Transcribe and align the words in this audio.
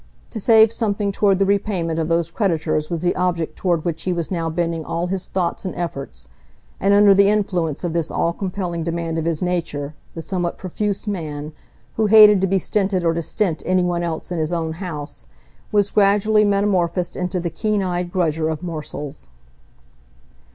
To 0.31 0.39
save 0.39 0.71
something 0.71 1.11
toward 1.11 1.37
the 1.37 1.45
repayment 1.45 1.99
of 1.99 2.07
those 2.07 2.31
creditors 2.31 2.89
was 2.89 3.03
the 3.03 3.15
object 3.15 3.55
toward 3.55 3.85
which 3.85 4.01
he 4.01 4.11
was 4.13 4.31
now 4.31 4.49
bending 4.49 4.83
all 4.83 5.05
his 5.05 5.27
thoughts 5.27 5.63
and 5.63 5.75
efforts; 5.75 6.27
and 6.79 6.91
under 6.91 7.13
the 7.13 7.27
influence 7.29 7.83
of 7.83 7.93
this 7.93 8.09
all 8.09 8.33
compelling 8.33 8.81
demand 8.81 9.19
of 9.19 9.25
his 9.25 9.43
nature, 9.43 9.93
the 10.15 10.23
somewhat 10.23 10.57
profuse 10.57 11.05
man, 11.05 11.53
who 11.97 12.07
hated 12.07 12.41
to 12.41 12.47
be 12.47 12.57
stinted 12.57 13.03
or 13.05 13.13
to 13.13 13.21
stint 13.21 13.61
any 13.63 13.83
one 13.83 14.01
else 14.01 14.31
in 14.31 14.39
his 14.39 14.51
own 14.51 14.73
house, 14.81 15.27
was 15.71 15.91
gradually 15.91 16.43
metamorphosed 16.43 17.15
into 17.15 17.39
the 17.39 17.51
keen 17.51 17.83
eyed 17.83 18.11
grudger 18.11 18.49
of 18.49 18.63
morsels. 18.63 19.29